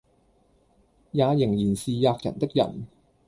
[1.11, 2.87] 也仍然是喫人的人。